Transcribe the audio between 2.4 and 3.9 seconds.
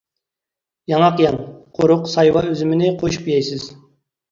ئۈزۈمنى قوشۇپ يەيسىز.